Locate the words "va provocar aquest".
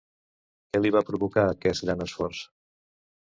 0.95-1.85